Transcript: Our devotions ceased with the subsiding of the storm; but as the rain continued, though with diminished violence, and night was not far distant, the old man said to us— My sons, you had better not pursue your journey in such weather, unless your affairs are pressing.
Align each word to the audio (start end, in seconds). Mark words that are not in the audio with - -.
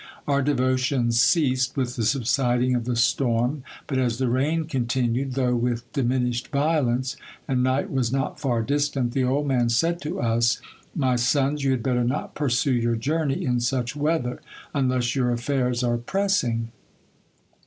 Our 0.27 0.41
devotions 0.41 1.19
ceased 1.21 1.77
with 1.77 1.95
the 1.95 2.03
subsiding 2.05 2.73
of 2.73 2.85
the 2.85 2.95
storm; 2.95 3.61
but 3.85 3.99
as 3.99 4.17
the 4.17 4.29
rain 4.29 4.63
continued, 4.65 5.33
though 5.35 5.53
with 5.55 5.93
diminished 5.93 6.47
violence, 6.47 7.17
and 7.47 7.61
night 7.61 7.91
was 7.91 8.11
not 8.11 8.39
far 8.39 8.63
distant, 8.63 9.11
the 9.11 9.23
old 9.23 9.45
man 9.45 9.69
said 9.69 10.01
to 10.01 10.19
us— 10.19 10.59
My 10.95 11.17
sons, 11.17 11.63
you 11.63 11.69
had 11.69 11.83
better 11.83 12.03
not 12.03 12.33
pursue 12.33 12.73
your 12.73 12.95
journey 12.95 13.45
in 13.45 13.59
such 13.59 13.95
weather, 13.95 14.41
unless 14.73 15.15
your 15.15 15.29
affairs 15.31 15.83
are 15.83 15.99
pressing. 15.99 16.71